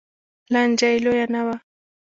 لانجه 0.53 0.87
یې 0.93 0.97
لویه 1.05 1.25
نه 1.33 1.41
وه 1.45 1.55